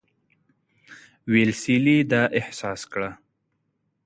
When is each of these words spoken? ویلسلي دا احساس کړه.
ویلسلي 1.31 1.97
دا 2.11 2.23
احساس 2.39 2.81
کړه. 2.91 3.09